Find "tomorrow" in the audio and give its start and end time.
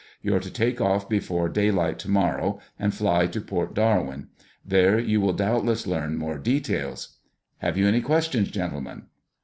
1.99-2.59